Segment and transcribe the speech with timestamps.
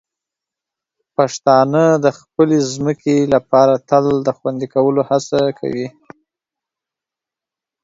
[1.15, 5.87] پښتانه د خپلې ځمکې لپاره تل د خوندي کولو هڅه کوي.